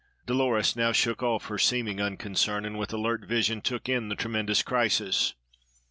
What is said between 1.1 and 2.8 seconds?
off her seeming unconcern, and